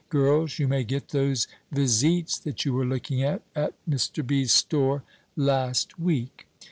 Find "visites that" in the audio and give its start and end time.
1.71-2.65